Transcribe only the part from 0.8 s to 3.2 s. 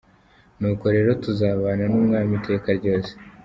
rero tuzabana n'Umwami iteka ryose.